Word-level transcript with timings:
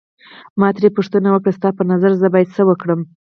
ما 0.59 0.69
ترې 0.75 0.89
پوښتنه 0.97 1.29
وکړه 1.31 1.51
ستا 1.57 1.69
په 1.77 1.83
نظر 1.91 2.11
زه 2.21 2.27
باید 2.33 2.53
څه 2.55 2.61
وکړم. 2.69 3.01